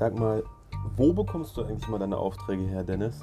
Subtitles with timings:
[0.00, 0.42] Sag mal,
[0.96, 3.20] wo bekommst du eigentlich mal deine Aufträge her, Dennis?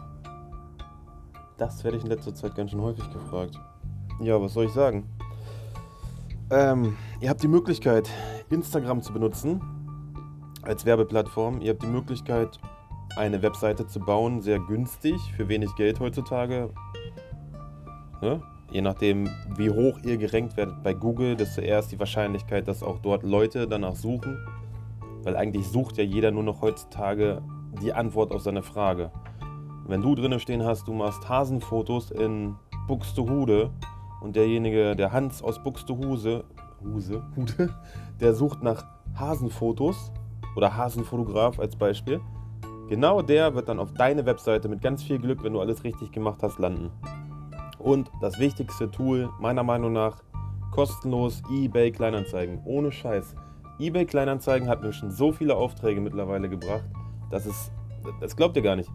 [1.58, 3.60] Das werde ich in letzter Zeit ganz schön häufig gefragt.
[4.22, 5.10] Ja, was soll ich sagen?
[6.52, 8.08] Ähm, ihr habt die Möglichkeit,
[8.52, 9.60] Instagram zu benutzen
[10.62, 11.62] als Werbeplattform.
[11.62, 12.60] Ihr habt die Möglichkeit,
[13.16, 16.70] eine Webseite zu bauen, sehr günstig, für wenig Geld heutzutage.
[18.22, 18.40] Ne?
[18.70, 22.84] Je nachdem, wie hoch ihr gerankt werdet bei Google, desto eher ist die Wahrscheinlichkeit, dass
[22.84, 24.38] auch dort Leute danach suchen.
[25.28, 27.42] Weil eigentlich sucht ja jeder nur noch heutzutage
[27.82, 29.12] die Antwort auf seine Frage.
[29.86, 32.56] Wenn du drinnen stehen hast, du machst Hasenfotos in
[32.88, 33.72] Buxtehude
[34.22, 36.46] und derjenige, der Hans aus Buxtehude,
[36.82, 37.76] Huse, Hude,
[38.22, 38.86] der sucht nach
[39.16, 40.14] Hasenfotos
[40.56, 42.22] oder Hasenfotograf als Beispiel,
[42.88, 46.14] genau der wird dann auf deine Webseite mit ganz viel Glück, wenn du alles richtig
[46.14, 46.90] gemacht hast, landen.
[47.80, 50.24] Und das wichtigste Tool meiner Meinung nach,
[50.72, 52.62] kostenlos eBay Kleinanzeigen.
[52.64, 53.36] Ohne Scheiß.
[53.80, 56.86] eBay Kleinanzeigen hat mir schon so viele Aufträge mittlerweile gebracht,
[57.30, 57.72] dass es,
[58.20, 58.90] das glaubt ihr gar nicht.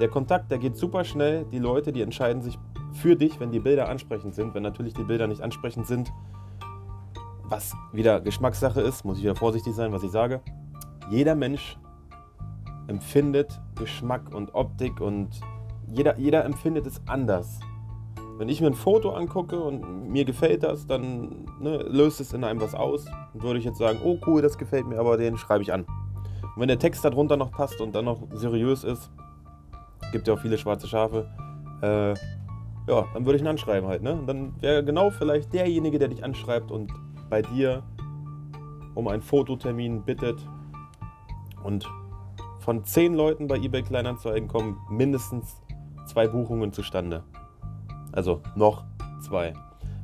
[0.00, 1.44] Der Kontakt, der geht super schnell.
[1.52, 2.58] Die Leute, die entscheiden sich
[2.92, 4.54] für dich, wenn die Bilder ansprechend sind.
[4.54, 6.12] Wenn natürlich die Bilder nicht ansprechend sind,
[7.44, 10.40] was wieder Geschmackssache ist, muss ich wieder vorsichtig sein, was ich sage.
[11.10, 11.78] Jeder Mensch
[12.86, 15.28] empfindet Geschmack und Optik und
[15.86, 17.60] jeder, jeder empfindet es anders.
[18.38, 22.44] Wenn ich mir ein Foto angucke und mir gefällt das, dann ne, löst es in
[22.44, 23.04] einem was aus.
[23.04, 25.82] Dann würde ich jetzt sagen, oh cool, das gefällt mir, aber den schreibe ich an.
[25.82, 29.10] Und wenn der Text darunter noch passt und dann noch seriös ist,
[30.12, 31.28] gibt ja auch viele schwarze Schafe,
[31.82, 32.10] äh,
[32.88, 34.02] ja, dann würde ich ihn anschreiben halt.
[34.02, 34.12] Ne?
[34.12, 36.92] Und dann wäre genau vielleicht derjenige, der dich anschreibt und
[37.28, 37.82] bei dir
[38.94, 40.38] um einen Fototermin bittet.
[41.64, 41.90] Und
[42.60, 45.60] von zehn Leuten bei eBay Kleinanzeigen kommen mindestens
[46.06, 47.24] zwei Buchungen zustande.
[48.18, 48.82] Also noch
[49.20, 49.54] zwei.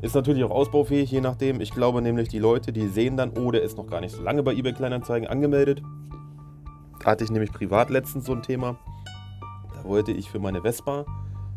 [0.01, 1.61] Ist natürlich auch ausbaufähig, je nachdem.
[1.61, 4.23] Ich glaube nämlich, die Leute, die sehen dann, oh, der ist noch gar nicht so
[4.23, 5.83] lange bei eBay Kleinanzeigen angemeldet.
[7.01, 8.77] Da hatte ich nämlich privat letztens so ein Thema.
[9.75, 11.05] Da wollte ich für meine Vespa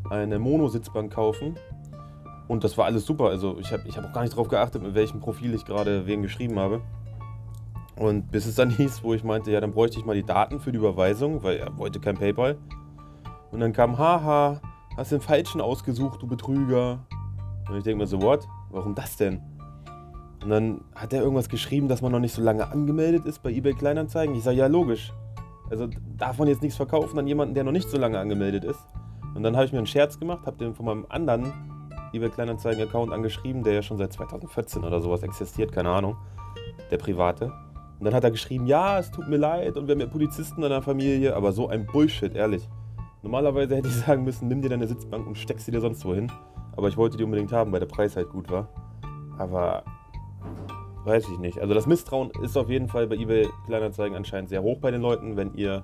[0.09, 1.59] eine Mono-Sitzbank kaufen.
[2.47, 3.25] Und das war alles super.
[3.25, 6.07] Also ich habe ich hab auch gar nicht darauf geachtet, mit welchem Profil ich gerade
[6.07, 6.81] wen geschrieben habe.
[7.95, 10.59] Und bis es dann hieß, wo ich meinte, ja, dann bräuchte ich mal die Daten
[10.59, 12.57] für die Überweisung, weil er wollte kein PayPal.
[13.51, 14.59] Und dann kam, haha,
[14.97, 16.99] hast den falschen ausgesucht, du Betrüger.
[17.69, 18.47] Und ich denke mir so, what?
[18.71, 19.41] Warum das denn?
[20.43, 23.51] Und dann hat er irgendwas geschrieben, dass man noch nicht so lange angemeldet ist bei
[23.51, 24.35] eBay Kleinanzeigen.
[24.35, 25.13] Ich sage, ja, logisch.
[25.69, 25.87] Also
[26.17, 28.79] darf man jetzt nichts verkaufen an jemanden, der noch nicht so lange angemeldet ist.
[29.35, 31.53] Und dann habe ich mir einen Scherz gemacht, habe den von meinem anderen
[32.13, 36.15] eBay Kleinanzeigen-Account angeschrieben, der ja schon seit 2014 oder sowas existiert, keine Ahnung,
[36.89, 37.51] der private.
[37.99, 40.63] Und dann hat er geschrieben, ja, es tut mir leid und wir haben ja Polizisten
[40.63, 42.67] in der Familie, aber so ein Bullshit, ehrlich.
[43.23, 46.31] Normalerweise hätte ich sagen müssen, nimm dir deine Sitzbank und steck sie dir sonst wohin.
[46.75, 48.69] Aber ich wollte die unbedingt haben, weil der Preis halt gut war.
[49.37, 49.83] Aber
[51.05, 51.59] weiß ich nicht.
[51.59, 55.01] Also das Misstrauen ist auf jeden Fall bei eBay Kleinanzeigen anscheinend sehr hoch bei den
[55.01, 55.83] Leuten, wenn ihr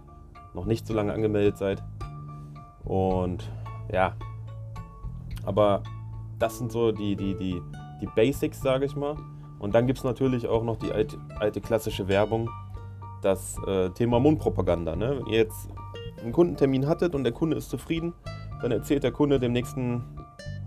[0.53, 1.83] noch nicht so lange angemeldet seid.
[2.83, 3.49] Und
[3.91, 4.15] ja,
[5.45, 5.83] aber
[6.39, 7.61] das sind so die, die, die,
[8.01, 9.15] die Basics, sage ich mal.
[9.59, 12.49] Und dann gibt es natürlich auch noch die alte, alte klassische Werbung,
[13.21, 14.95] das äh, Thema Mundpropaganda.
[14.95, 15.19] Ne?
[15.19, 15.69] Wenn ihr jetzt
[16.23, 18.13] einen Kundentermin hattet und der Kunde ist zufrieden,
[18.61, 20.03] dann erzählt der Kunde dem nächsten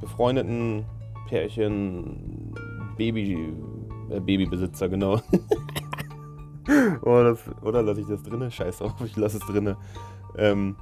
[0.01, 0.85] befreundeten
[1.29, 2.55] Pärchen,
[2.97, 3.53] Baby,
[4.11, 5.21] äh, Babybesitzer, genau.
[7.03, 8.51] oder, das, oder lasse ich das drinne?
[8.51, 9.77] Scheiß drauf, ich lasse es drinne.
[10.37, 10.77] Ähm,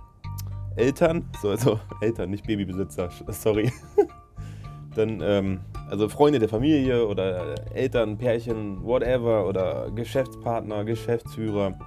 [0.76, 3.72] Eltern, so, also Eltern, nicht Babybesitzer, sorry.
[4.94, 11.78] dann, ähm, also Freunde der Familie oder Eltern, Pärchen, whatever, oder Geschäftspartner, Geschäftsführer,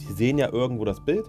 [0.00, 1.24] die sehen ja irgendwo das Bild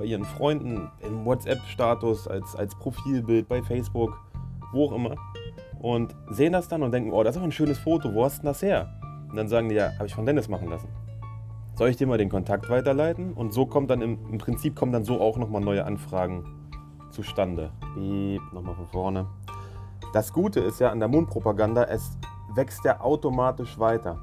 [0.00, 4.18] bei ihren Freunden im WhatsApp-Status, als, als Profilbild bei Facebook,
[4.72, 5.14] wo auch immer.
[5.78, 8.38] Und sehen das dann und denken, oh, das ist aber ein schönes Foto, wo hast
[8.38, 8.88] du das her?
[9.28, 10.88] Und dann sagen die, ja, habe ich von Dennis machen lassen.
[11.74, 13.34] Soll ich dir mal den Kontakt weiterleiten?
[13.34, 16.46] Und so kommt dann im, im Prinzip kommen dann so auch nochmal neue Anfragen
[17.10, 17.70] zustande.
[17.92, 19.26] Piep, nochmal von vorne.
[20.14, 22.16] Das Gute ist ja an der Mundpropaganda, es
[22.54, 24.18] wächst ja automatisch weiter.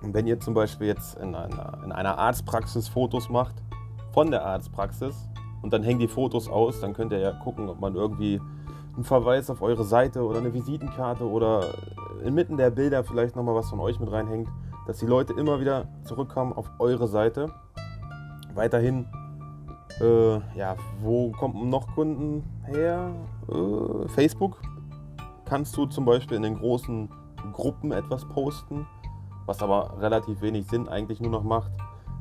[0.00, 3.56] Und wenn ihr zum Beispiel jetzt in einer, in einer Arztpraxis Fotos macht,
[4.12, 5.28] von der Arztpraxis
[5.62, 8.40] und dann hängen die Fotos aus, dann könnt ihr ja gucken, ob man irgendwie
[8.94, 11.74] einen Verweis auf eure Seite oder eine Visitenkarte oder
[12.24, 14.48] inmitten der Bilder vielleicht nochmal was von euch mit reinhängt,
[14.86, 17.52] dass die Leute immer wieder zurückkommen auf eure Seite.
[18.54, 19.06] Weiterhin,
[20.00, 23.10] äh, ja, wo kommen noch Kunden her?
[23.48, 24.60] Äh, Facebook.
[25.44, 27.08] Kannst du zum Beispiel in den großen
[27.52, 28.86] Gruppen etwas posten,
[29.46, 31.70] was aber relativ wenig Sinn eigentlich nur noch macht.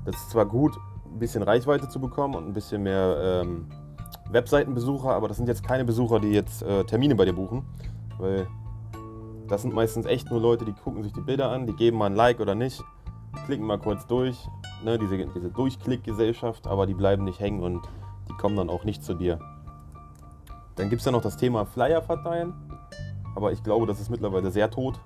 [0.06, 0.78] Das ist zwar gut,
[1.14, 3.68] ein bisschen Reichweite zu bekommen und ein bisschen mehr ähm,
[4.30, 7.66] Webseitenbesucher, aber das sind jetzt keine Besucher, die jetzt äh, Termine bei dir buchen,
[8.18, 8.48] weil
[9.48, 12.08] das sind meistens echt nur Leute, die gucken sich die Bilder an, die geben mal
[12.08, 12.84] ein Like oder nicht.
[13.46, 14.38] klicken mal kurz durch,
[14.84, 17.88] ne, diese, diese Durchklickgesellschaft, aber die bleiben nicht hängen und
[18.28, 19.40] die kommen dann auch nicht zu dir.
[20.76, 22.54] Dann gibt es ja noch das Thema Flyer verteilen,
[23.36, 25.00] aber ich glaube, das ist mittlerweile sehr tot.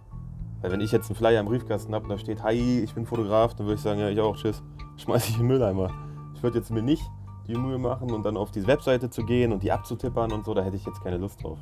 [0.61, 3.05] Weil wenn ich jetzt einen Flyer im Briefkasten habe und da steht, hi, ich bin
[3.05, 4.61] Fotograf, dann würde ich sagen, ja, ich auch, tschüss,
[5.01, 5.91] schmeiße ich in den Mülleimer.
[6.35, 7.03] Ich würde jetzt mir nicht
[7.47, 10.53] die Mühe machen und dann auf diese Webseite zu gehen und die abzutippern und so,
[10.53, 11.57] da hätte ich jetzt keine Lust drauf.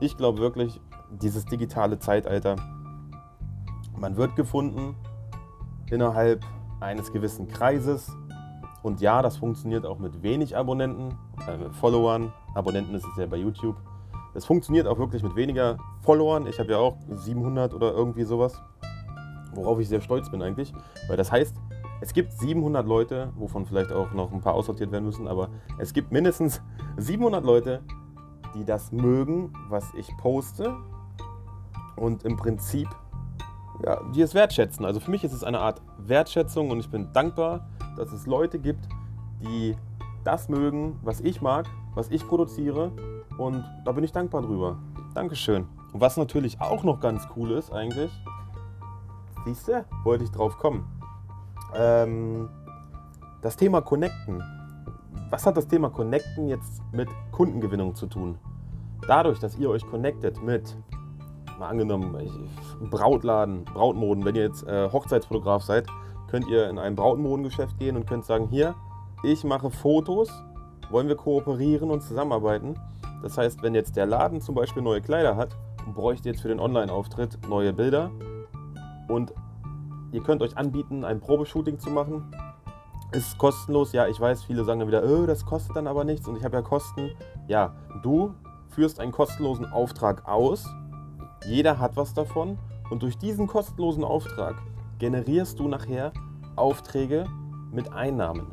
[0.00, 0.80] Ich glaube wirklich,
[1.10, 2.56] dieses digitale Zeitalter,
[3.96, 4.94] man wird gefunden
[5.90, 6.44] innerhalb
[6.80, 8.10] eines gewissen Kreises.
[8.82, 11.14] Und ja, das funktioniert auch mit wenig Abonnenten,
[11.48, 12.32] äh, mit Followern.
[12.54, 13.76] Abonnenten ist es ja bei YouTube.
[14.34, 16.46] Es funktioniert auch wirklich mit weniger Followern.
[16.46, 18.60] Ich habe ja auch 700 oder irgendwie sowas,
[19.52, 20.72] worauf ich sehr stolz bin eigentlich.
[21.08, 21.56] Weil das heißt,
[22.00, 25.48] es gibt 700 Leute, wovon vielleicht auch noch ein paar aussortiert werden müssen, aber
[25.78, 26.60] es gibt mindestens
[26.96, 27.82] 700 Leute,
[28.54, 30.76] die das mögen, was ich poste
[31.96, 32.88] und im Prinzip
[33.84, 34.84] ja, die es wertschätzen.
[34.84, 38.58] Also für mich ist es eine Art Wertschätzung und ich bin dankbar, dass es Leute
[38.58, 38.88] gibt,
[39.40, 39.76] die
[40.24, 42.92] das mögen, was ich mag, was ich produziere
[43.38, 44.78] und da bin ich dankbar drüber.
[45.14, 45.66] Dankeschön.
[45.92, 48.10] Und was natürlich auch noch ganz cool ist eigentlich,
[49.44, 50.97] siehst du, wollte ich drauf kommen.
[51.74, 52.48] Ähm,
[53.42, 54.42] das Thema Connecten.
[55.30, 58.38] Was hat das Thema Connecten jetzt mit Kundengewinnung zu tun?
[59.06, 60.76] Dadurch, dass ihr euch connectet mit,
[61.58, 62.16] mal angenommen,
[62.90, 65.86] Brautladen, Brautmoden, wenn ihr jetzt äh, Hochzeitsfotograf seid,
[66.28, 68.74] könnt ihr in ein Brautmodengeschäft gehen und könnt sagen, hier,
[69.22, 70.30] ich mache Fotos,
[70.90, 72.78] wollen wir kooperieren und zusammenarbeiten.
[73.22, 75.56] Das heißt, wenn jetzt der Laden zum Beispiel neue Kleider hat
[75.86, 78.10] und bräuchte jetzt für den Online-Auftritt neue Bilder
[79.08, 79.32] und
[80.12, 82.34] ihr könnt euch anbieten, ein Probeshooting zu machen,
[83.12, 83.92] ist kostenlos.
[83.92, 86.44] Ja, ich weiß, viele sagen dann wieder, oh, das kostet dann aber nichts und ich
[86.44, 87.10] habe ja Kosten.
[87.46, 88.34] Ja, du
[88.68, 90.66] führst einen kostenlosen Auftrag aus.
[91.46, 92.58] Jeder hat was davon
[92.90, 94.56] und durch diesen kostenlosen Auftrag
[94.98, 96.12] generierst du nachher
[96.56, 97.26] Aufträge
[97.72, 98.46] mit Einnahmen.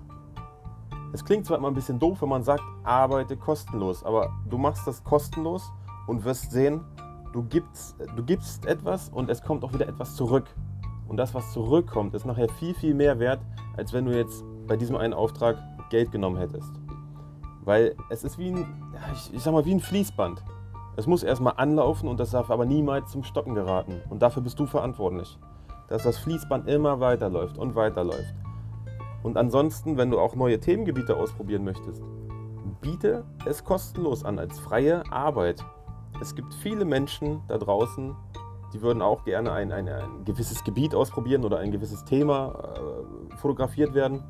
[1.13, 4.85] Es klingt zwar immer ein bisschen doof, wenn man sagt, arbeite kostenlos, aber du machst
[4.85, 5.71] das kostenlos
[6.07, 6.81] und wirst sehen,
[7.31, 10.45] du gibst, du gibst etwas und es kommt auch wieder etwas zurück.
[11.07, 13.39] Und das, was zurückkommt, ist nachher viel, viel mehr wert,
[13.77, 15.57] als wenn du jetzt bei diesem einen Auftrag
[15.89, 16.71] Geld genommen hättest.
[17.63, 18.65] Weil es ist wie ein,
[19.13, 20.43] ich, ich sag mal, wie ein Fließband.
[20.97, 24.01] Es muss erstmal anlaufen und das darf aber niemals zum Stocken geraten.
[24.09, 25.37] Und dafür bist du verantwortlich.
[25.89, 28.33] Dass das Fließband immer weiterläuft und weiterläuft.
[29.23, 32.01] Und ansonsten, wenn du auch neue Themengebiete ausprobieren möchtest,
[32.81, 35.63] biete es kostenlos an als freie Arbeit.
[36.21, 38.15] Es gibt viele Menschen da draußen,
[38.75, 43.37] die würden auch gerne ein, ein, ein gewisses Gebiet ausprobieren oder ein gewisses Thema äh,
[43.37, 44.21] fotografiert werden.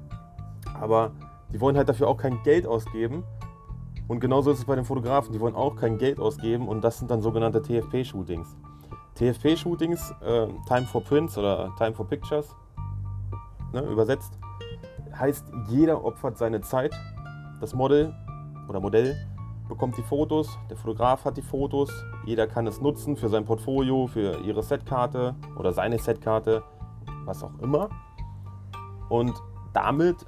[0.79, 1.11] Aber
[1.51, 3.23] die wollen halt dafür auch kein Geld ausgeben
[4.07, 6.99] und genauso ist es bei den Fotografen, die wollen auch kein Geld ausgeben und das
[6.99, 8.55] sind dann sogenannte TFP-Shootings.
[9.15, 12.55] TFP-Shootings, äh, Time for Prints oder Time for Pictures,
[13.73, 14.37] ne, übersetzt,
[15.17, 16.93] heißt, jeder opfert seine Zeit.
[17.61, 18.13] Das Model
[18.67, 19.15] oder Modell
[19.67, 21.91] bekommt die Fotos, der Fotograf hat die Fotos,
[22.25, 26.63] jeder kann es nutzen für sein Portfolio, für ihre Setkarte oder seine Setkarte,
[27.25, 27.89] was auch immer.
[29.09, 29.33] Und
[29.73, 30.25] damit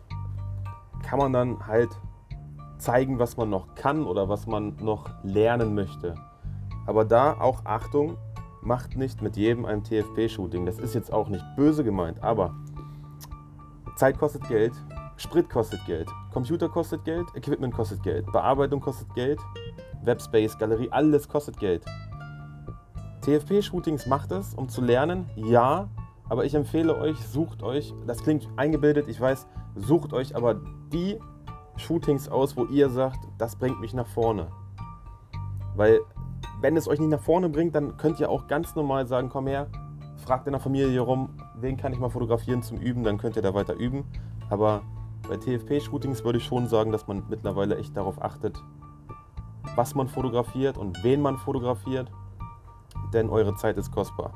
[1.03, 1.89] kann man dann halt
[2.77, 6.15] zeigen, was man noch kann oder was man noch lernen möchte.
[6.85, 8.17] Aber da auch Achtung,
[8.61, 10.65] macht nicht mit jedem ein TFP-Shooting.
[10.65, 12.53] Das ist jetzt auch nicht böse gemeint, aber
[13.95, 14.73] Zeit kostet Geld,
[15.15, 19.39] Sprit kostet Geld, Computer kostet Geld, Equipment kostet Geld, Bearbeitung kostet Geld,
[20.03, 21.83] Webspace, Galerie, alles kostet Geld.
[23.21, 25.89] TFP-Shootings macht es, um zu lernen, ja,
[26.29, 30.61] aber ich empfehle euch, sucht euch, das klingt eingebildet, ich weiß, sucht euch aber
[30.93, 31.17] die
[31.75, 34.45] Shootings aus, wo ihr sagt, das bringt mich nach vorne.
[35.75, 36.01] Weil
[36.61, 39.47] wenn es euch nicht nach vorne bringt, dann könnt ihr auch ganz normal sagen, komm
[39.47, 39.71] her,
[40.17, 43.41] fragt in der Familie rum, wen kann ich mal fotografieren zum Üben, dann könnt ihr
[43.41, 44.05] da weiter üben.
[44.51, 44.83] Aber
[45.27, 48.61] bei TFP-Shootings würde ich schon sagen, dass man mittlerweile echt darauf achtet,
[49.75, 52.11] was man fotografiert und wen man fotografiert,
[53.13, 54.33] denn eure Zeit ist kostbar.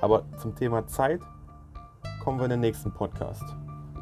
[0.00, 1.20] Aber zum Thema Zeit
[2.22, 3.44] kommen wir in den nächsten Podcast.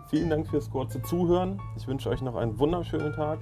[0.09, 1.61] Vielen Dank fürs kurze Zuhören.
[1.77, 3.39] Ich wünsche euch noch einen wunderschönen Tag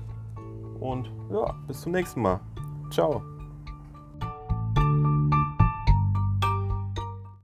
[0.80, 2.40] und ja, bis zum nächsten Mal.
[2.90, 3.38] Ciao.